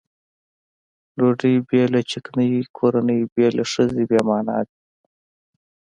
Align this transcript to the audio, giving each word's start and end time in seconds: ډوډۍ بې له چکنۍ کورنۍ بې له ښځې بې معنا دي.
ډوډۍ 1.17 1.55
بې 1.67 1.81
له 1.93 2.01
چکنۍ 2.11 2.51
کورنۍ 2.77 3.19
بې 3.33 3.47
له 3.57 3.63
ښځې 3.71 4.03
بې 4.09 4.19
معنا 4.27 4.57
دي. 4.67 4.77